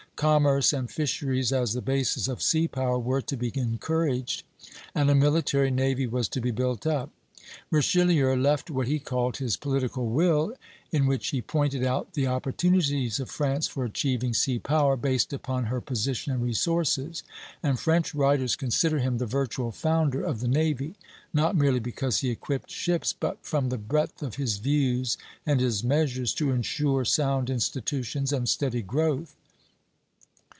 [0.17, 4.43] Commerce and fisheries as the basis of sea power were to be encouraged,
[4.93, 7.09] and a military navy was to be built up.
[7.71, 10.53] Richelieu left what he called his political will,
[10.91, 15.65] in which he pointed out the opportunities of France for achieving sea power, based upon
[15.65, 17.23] her position and resources;
[17.63, 20.93] and French writers consider him the virtual founder of the navy,
[21.33, 25.83] not merely because he equipped ships, but from the breadth of his views and his
[25.83, 29.35] measures to insure sound institutions and steady growth.